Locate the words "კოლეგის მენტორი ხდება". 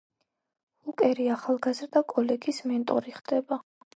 2.15-3.63